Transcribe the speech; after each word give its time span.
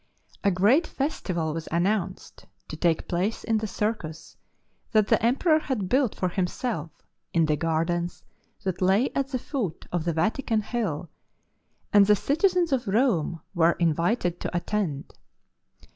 A 0.43 0.49
great 0.49 0.87
festival 0.87 1.53
was 1.53 1.67
announced 1.71 2.47
to 2.69 2.75
take 2.75 3.07
place 3.07 3.43
in 3.43 3.59
the 3.59 3.67
circus 3.67 4.35
that 4.93 5.09
the 5.09 5.23
Emperor 5.23 5.59
had 5.59 5.87
built 5.89 6.15
for 6.15 6.29
himself 6.29 6.89
in 7.35 7.45
the 7.45 7.55
gardens 7.55 8.23
that 8.63 8.81
lay 8.81 9.11
at 9.13 9.27
the 9.27 9.37
foot 9.37 9.85
of 9.91 10.05
the 10.05 10.13
Vatican 10.13 10.61
hm, 10.63 11.07
and 11.93 12.07
the 12.07 12.15
citizens 12.15 12.71
of 12.71 12.87
Rome 12.87 13.41
were 13.53 13.73
invited 13.73 14.39
to 14.39 14.57
attend. 14.57 15.13